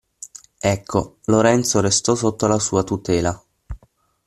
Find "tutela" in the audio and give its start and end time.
2.83-3.39